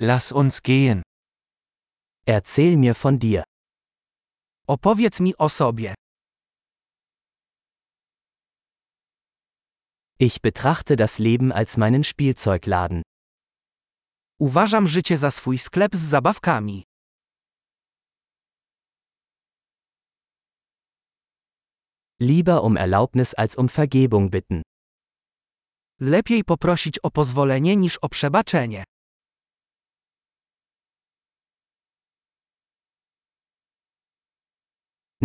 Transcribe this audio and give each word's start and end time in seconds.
Lass 0.00 0.30
uns 0.30 0.62
gehen. 0.62 1.02
Erzähl 2.24 2.76
mir 2.76 2.94
von 2.94 3.18
dir. 3.18 3.42
Opowiedz 4.68 5.18
mi 5.20 5.34
o 5.38 5.48
sobie. 5.48 5.94
Ich 10.20 10.40
betrachte 10.40 10.94
das 10.96 11.18
Leben 11.18 11.52
als 11.52 11.76
meinen 11.76 12.04
Spielzeugladen. 12.04 13.02
Uważam 14.40 14.86
życie 14.86 15.16
za 15.16 15.30
swój 15.30 15.58
sklep 15.58 15.96
z 15.96 16.00
zabawkami. 16.00 16.84
Lieber 22.20 22.62
um 22.62 22.76
Erlaubnis 22.76 23.34
als 23.34 23.56
um 23.56 23.68
Vergebung 23.68 24.30
bitten. 24.30 24.62
Lepiej 26.00 26.44
poprosić 26.44 26.98
o 27.02 27.10
pozwolenie 27.10 27.76
niż 27.76 27.98
o 27.98 28.08
przebaczenie. 28.08 28.84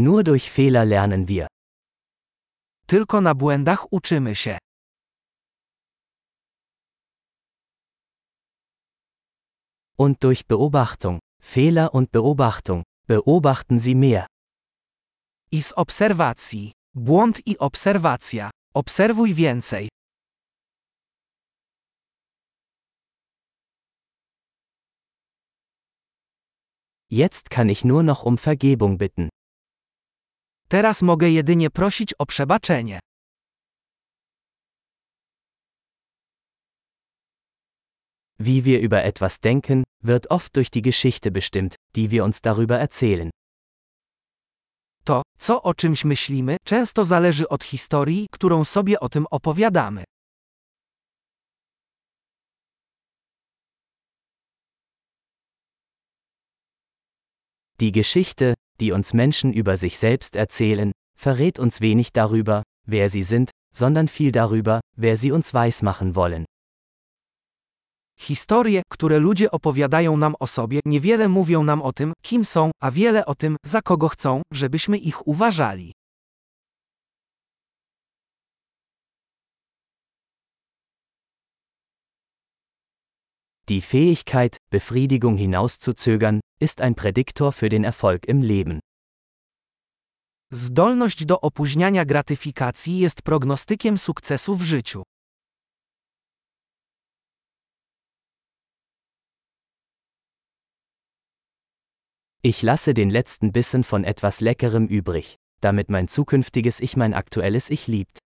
Nur 0.08 0.24
durch 0.26 0.52
Fehler 0.52 0.86
lernen 0.86 1.28
wir. 1.28 1.48
Tylko 2.88 3.22
na 3.22 3.34
błędach 3.36 3.94
uczymy 3.94 4.36
się. 4.36 4.58
Und 9.98 10.20
durch 10.20 10.46
Beobachtung, 10.46 11.20
Fehler 11.42 11.94
und 11.94 12.12
Beobachtung, 12.12 12.84
beobachten 13.08 13.80
Sie 13.80 13.96
mehr. 13.96 14.28
I 15.52 15.64
z 15.64 15.72
obserwacji. 15.72 16.72
Błąd 16.96 17.48
i 17.48 17.58
obserwacja. 17.58 18.50
Obserwuj 18.74 19.34
więcej. 19.34 19.90
Jetzt 27.10 27.50
kann 27.50 27.70
ich 27.70 27.86
nur 27.86 28.04
noch 28.04 28.24
um 28.24 28.38
Vergebung 28.38 28.98
bitten. 28.98 29.30
Teraz 30.74 31.02
mogę 31.02 31.30
jedynie 31.30 31.70
prosić 31.70 32.14
o 32.20 32.26
przebaczenie. 32.26 33.00
Wie 38.40 38.62
wir 38.62 38.82
über 38.82 39.06
etwas 39.06 39.40
denken, 39.40 39.84
wird 40.04 40.32
oft 40.32 40.56
durch 40.56 40.70
die 40.70 40.82
Geschichte 40.82 41.32
bestimmt, 41.32 41.76
die 41.96 42.10
wir 42.10 42.24
uns 42.24 42.42
darüber 42.42 42.80
erzählen. 42.80 43.30
To, 45.04 45.22
co 45.38 45.64
o 45.64 45.74
czymś 45.74 46.06
myślimy, 46.06 46.58
często 46.66 47.06
zależy 47.06 47.50
od 47.50 47.64
historii, 47.64 48.28
którą 48.32 48.64
sobie 48.64 49.00
o 49.00 49.10
tym 49.10 49.26
opowiadamy. 49.32 50.04
Die 57.80 57.92
Geschichte, 57.92 58.54
die 58.80 58.92
uns 58.92 59.14
Menschen 59.14 59.54
über 59.54 59.78
sich 59.78 59.98
selbst 59.98 60.36
erzählen, 60.36 60.92
verrät 61.18 61.60
uns 61.60 61.82
wenig 61.82 62.12
darüber, 62.12 62.64
wer 62.88 63.10
sie 63.10 63.24
sind, 63.24 63.52
sondern 63.76 64.08
viel 64.08 64.32
darüber, 64.32 64.82
wer 64.98 65.18
sie 65.18 65.32
uns 65.32 65.54
weismachen 65.54 66.16
wollen. 66.16 66.46
Historie, 68.20 68.82
które 68.90 69.20
ludzie 69.20 69.52
opowiadają 69.52 70.18
nam 70.18 70.36
o 70.40 70.48
sobie, 70.48 70.80
niewiele 70.86 71.28
mówią 71.28 71.64
nam 71.64 71.82
o 71.82 71.94
tym, 71.94 72.14
kim 72.22 72.46
są, 72.46 72.72
a 72.82 72.92
wiele 72.92 73.26
o 73.26 73.36
tym, 73.36 73.58
za 73.66 73.82
kogo 73.82 74.10
chcą, 74.10 74.42
żebyśmy 74.54 74.98
ich 74.98 75.28
uważali. 75.28 75.93
Die 83.70 83.80
Fähigkeit, 83.80 84.58
Befriedigung 84.72 85.38
hinauszuzögern, 85.38 86.42
ist 86.60 86.82
ein 86.82 86.96
Prädiktor 86.96 87.54
für 87.54 87.70
den 87.70 87.86
Erfolg 87.86 88.26
im 88.28 88.42
Leben. 88.42 88.80
Zdolność 90.52 91.26
do 91.26 91.42
opóźniania 91.42 92.06
gratyfikacji 92.06 92.98
jest 92.98 93.22
prognostykiem 93.22 93.98
sukcesu 93.98 94.56
w 94.56 94.62
życiu. 94.62 95.04
Ich 102.44 102.64
lasse 102.64 102.94
den 102.94 103.10
letzten 103.10 103.52
Bissen 103.52 103.84
von 103.84 104.04
etwas 104.04 104.42
Leckerem 104.42 104.88
übrig, 104.88 105.36
damit 105.62 105.90
mein 105.90 106.08
zukünftiges 106.10 106.82
Ich 106.82 106.98
mein 106.98 107.14
aktuelles 107.14 107.70
Ich 107.70 107.88
liebt. 107.88 108.20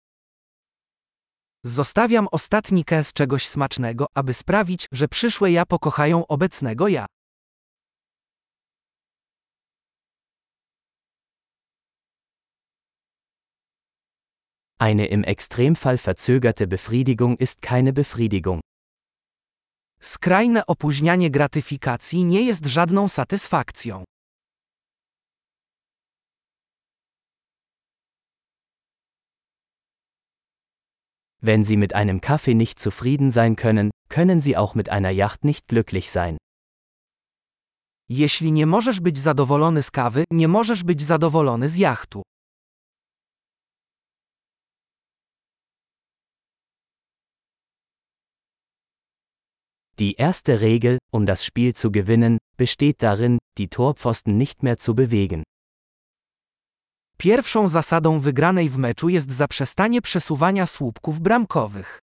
Zostawiam 1.68 2.28
ostatni 2.30 2.84
kęs 2.84 3.12
czegoś 3.12 3.46
smacznego, 3.46 4.06
aby 4.14 4.34
sprawić, 4.34 4.86
że 4.92 5.08
przyszłe 5.08 5.52
ja 5.52 5.66
pokochają 5.66 6.26
obecnego 6.26 6.88
ja. 6.88 7.06
Eine 14.78 15.06
im 15.06 15.24
Extremfall 15.24 15.98
verzögerte 15.98 16.66
Befriedigung 16.66 17.40
ist 17.40 17.60
keine 17.60 17.92
Befriedigung. 17.92 18.60
Skrajne 20.00 20.66
opóźnianie 20.66 21.30
gratyfikacji 21.30 22.24
nie 22.24 22.42
jest 22.42 22.66
żadną 22.66 23.08
satysfakcją. 23.08 24.04
Wenn 31.40 31.64
Sie 31.64 31.76
mit 31.76 31.94
einem 31.94 32.20
Kaffee 32.20 32.54
nicht 32.54 32.80
zufrieden 32.80 33.30
sein 33.30 33.54
können, 33.54 33.90
können 34.08 34.40
Sie 34.40 34.56
auch 34.56 34.74
mit 34.74 34.88
einer 34.88 35.10
Yacht 35.10 35.44
nicht 35.44 35.68
glücklich 35.68 36.10
sein. 36.10 36.36
Jeśli 38.08 38.52
nie 38.52 38.66
możesz 38.66 39.00
być 39.00 39.18
zadowolony 39.18 39.82
z 39.82 39.90
kawy, 39.90 40.24
nie 40.32 40.48
możesz 40.48 40.84
być 40.84 41.02
zadowolony 41.02 41.68
z 41.68 41.76
jachtu. 41.76 42.22
Die 49.98 50.14
erste 50.16 50.60
Regel, 50.60 50.98
um 51.12 51.26
das 51.26 51.44
Spiel 51.44 51.74
zu 51.74 51.90
gewinnen, 51.90 52.38
besteht 52.56 53.02
darin, 53.02 53.38
die 53.58 53.68
Torpfosten 53.68 54.38
nicht 54.38 54.62
mehr 54.62 54.76
zu 54.76 54.94
bewegen. 54.94 55.42
Pierwszą 57.20 57.68
zasadą 57.68 58.20
wygranej 58.20 58.68
w 58.70 58.78
meczu 58.78 59.08
jest 59.08 59.30
zaprzestanie 59.30 60.02
przesuwania 60.02 60.66
słupków 60.66 61.20
bramkowych. 61.20 61.98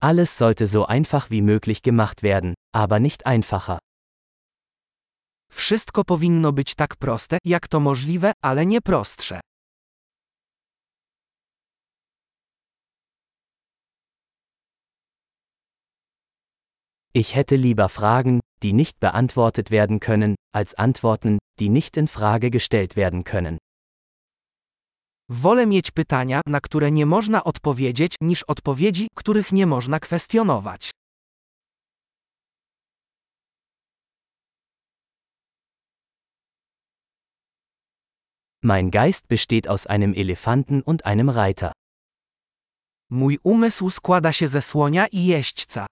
Alles 0.00 0.36
sollte 0.36 0.66
so 0.66 0.88
einfach 0.88 1.30
wie 1.30 1.42
möglich 1.42 1.82
gemacht 1.82 2.22
werden, 2.22 2.54
aber 2.74 3.00
nicht 3.00 3.26
einfacher. 3.26 3.78
Wszystko 5.52 6.04
powinno 6.04 6.52
być 6.52 6.74
tak 6.74 6.96
proste, 6.96 7.38
jak 7.44 7.68
to 7.68 7.80
możliwe, 7.80 8.32
ale 8.44 8.66
nie 8.66 8.80
prostsze. 8.80 9.40
Ich 17.14 17.34
hätte 17.36 17.56
lieber 17.56 17.90
Fragen, 17.90 18.40
die 18.62 18.72
nicht 18.72 18.98
beantwortet 18.98 19.70
werden 19.70 20.00
können, 20.00 20.34
als 20.54 20.72
Antworten, 20.72 21.38
die 21.60 21.68
nicht 21.68 21.98
in 21.98 22.08
Frage 22.08 22.50
gestellt 22.50 22.96
werden 22.96 23.24
können. 23.24 23.58
Wolę 25.28 25.66
mieć 25.66 25.90
pytania, 25.90 26.40
na 26.46 26.60
które 26.60 26.90
nie 26.90 27.06
można 27.06 27.44
odpowiedzieć, 27.44 28.14
niż 28.20 28.42
odpowiedzi, 28.42 29.08
których 29.14 29.52
nie 29.52 29.66
można 29.66 30.00
kwestionować. 30.00 30.90
Mein 38.64 38.90
Geist 38.90 39.26
besteht 39.28 39.68
aus 39.68 39.86
einem 39.86 40.14
Elefanten 40.14 40.82
und 40.82 41.06
einem 41.06 41.30
Reiter. 41.30 41.72
Mój 43.10 43.38
umysł 43.42 43.90
składa 43.90 44.32
się 44.32 44.48
ze 44.48 44.62
słonia 44.62 45.06
i 45.06 45.24
jeźdźca. 45.24 45.86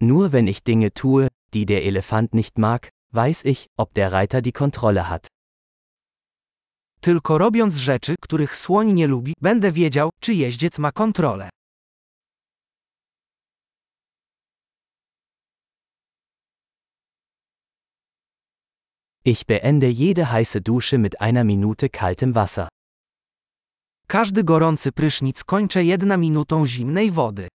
Nur 0.00 0.32
wenn 0.32 0.46
ich 0.46 0.62
Dinge 0.62 0.92
tue, 0.92 1.28
die 1.54 1.66
der 1.66 1.84
Elefant 1.84 2.34
nicht 2.34 2.58
mag, 2.58 2.90
weiß 3.12 3.44
ich, 3.44 3.66
ob 3.76 3.94
der 3.94 4.12
Reiter 4.12 4.42
die 4.42 4.52
Kontrolle 4.52 5.08
hat. 5.08 5.26
Tylko 7.00 7.38
robiąc 7.38 7.76
rzeczy, 7.76 8.14
których 8.20 8.56
słoń 8.56 8.92
nie 8.92 9.06
lubi, 9.06 9.34
będę 9.40 9.72
wiedział, 9.72 10.10
czy 10.20 10.34
jeździec 10.34 10.78
ma 10.78 10.92
kontrolę. 10.92 11.50
Ich 19.24 19.44
beende 19.44 19.90
jede 19.90 20.26
heiße 20.26 20.60
Dusche 20.60 20.98
mit 20.98 21.20
einer 21.20 21.44
Minute 21.44 21.88
kaltem 21.88 22.32
Wasser. 22.32 22.68
Każdy 24.06 24.44
gorący 24.44 24.92
prysznic 24.92 25.44
kończę 25.44 25.84
jedna 25.84 26.16
minutą 26.16 26.66
zimnej 26.66 27.10
wody. 27.10 27.47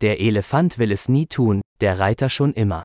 Der 0.00 0.18
Elefant 0.18 0.78
will 0.78 0.92
es 0.92 1.08
nie 1.08 1.26
tun, 1.26 1.60
der 1.80 1.98
Reiter 1.98 2.30
schon 2.30 2.52
immer. 2.54 2.82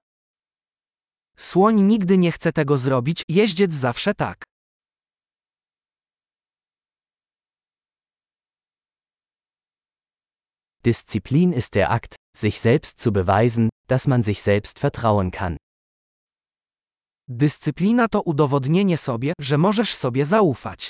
Słoń 1.38 1.81
nigdy 1.81 2.17
nie 2.17 2.31
chce 2.31 2.51
tego 2.53 2.77
zrobić, 2.77 3.23
jeździec 3.29 3.73
zawsze 3.73 4.13
tak. 4.13 4.44
Disziplin 10.85 11.53
ist 11.53 11.75
der 11.75 11.89
Akt, 11.91 12.15
sich 12.35 12.59
selbst 12.59 13.00
zu 13.00 13.12
beweisen, 13.12 13.69
dass 13.88 14.07
man 14.07 14.23
sich 14.23 14.41
selbst 14.41 14.79
vertrauen 14.79 15.31
kann. 15.31 15.57
Dyscyplina 17.27 18.07
to 18.07 18.21
udowodnienie 18.21 18.97
sobie, 18.97 19.33
że 19.39 19.57
możesz 19.57 19.95
sobie 19.95 20.25
zaufać. 20.25 20.89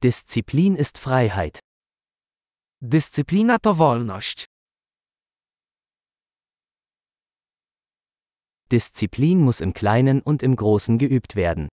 Disziplin 0.00 0.76
ist 0.76 0.96
Freiheit. 0.96 1.58
Dyscyplina 2.80 3.58
to 3.58 3.78
wolność. 3.78 4.44
Disziplin 8.70 9.40
muss 9.40 9.60
im 9.60 9.72
Kleinen 9.72 10.22
und 10.22 10.42
im 10.44 10.54
Großen 10.54 10.98
geübt 10.98 11.34
werden. 11.34 11.68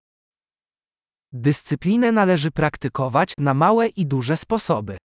Dyscyplinę 1.31 2.11
należy 2.11 2.51
praktykować 2.51 3.33
na 3.37 3.53
małe 3.53 3.87
i 3.87 4.05
duże 4.05 4.37
sposoby. 4.37 4.97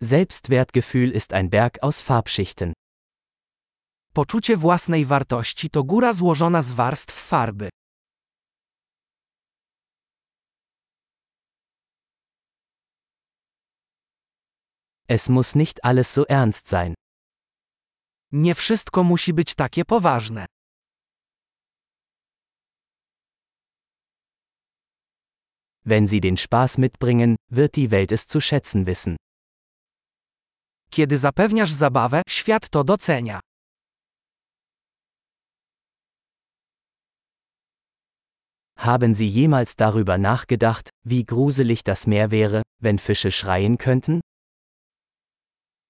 Selbstwertgefühl 0.00 1.10
ist 1.10 1.32
ein 1.32 1.50
Berg 1.50 1.82
aus 1.82 2.00
Farbschichten. 2.00 2.72
Poczucie 4.14 4.56
własnej 4.56 5.06
wartości 5.06 5.70
to 5.70 5.84
góra 5.84 6.12
złożona 6.12 6.62
z 6.62 6.72
warstw 6.72 7.14
farby. 7.14 7.68
Es 15.08 15.28
muss 15.28 15.54
nicht 15.54 15.84
alles 15.84 16.12
so 16.12 16.28
ernst 16.28 16.68
sein. 16.68 16.94
Nie 18.32 18.54
wszystko 18.54 19.04
musi 19.04 19.32
być 19.32 19.54
takie 19.54 19.84
poważne. 19.84 20.46
Wenn 25.84 26.06
Sie 26.06 26.20
den 26.20 26.36
Spaß 26.36 26.78
mitbringen, 26.78 27.36
wird 27.50 27.76
die 27.76 27.90
Welt 27.90 28.12
es 28.12 28.26
zu 28.26 28.40
schätzen 28.40 28.84
wissen. 28.84 29.16
Kiedy 30.90 31.18
zapewniasz 31.18 31.72
zabawę, 31.72 32.22
świat 32.28 32.68
to 32.68 32.84
docenia. 32.84 33.40
Haben 38.80 39.12
Sie 39.12 39.28
jemals 39.28 39.76
darüber 39.76 40.16
nachgedacht, 40.16 40.88
wie 41.04 41.24
gruselig 41.26 41.84
das 41.84 42.06
Meer 42.06 42.30
wäre, 42.30 42.62
wenn 42.80 42.98
Fische 42.98 43.30
schreien 43.30 43.76
könnten? 43.76 44.20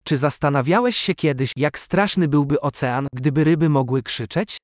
Czy 0.05 0.17
zastanawiałeś 0.17 0.97
się 0.97 1.15
kiedyś, 1.15 1.53
jak 1.57 1.79
straszny 1.79 2.29
byłby 2.29 2.61
ocean, 2.61 3.07
gdyby 3.15 3.45
ryby 3.45 3.69
mogły 3.69 4.03
krzyczeć? 4.03 4.59